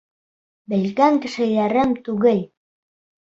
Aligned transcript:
Белгән 0.73 1.19
кешеләрем 1.25 1.93
түгел. 2.09 2.41